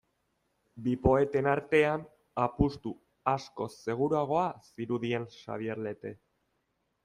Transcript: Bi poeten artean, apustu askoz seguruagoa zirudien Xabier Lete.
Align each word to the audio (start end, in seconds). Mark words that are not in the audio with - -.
Bi 0.87 0.95
poeten 1.03 1.49
artean, 1.51 2.07
apustu 2.45 2.95
askoz 3.35 3.69
seguruagoa 3.85 4.49
zirudien 4.73 5.33
Xabier 5.39 5.81
Lete. 5.91 6.19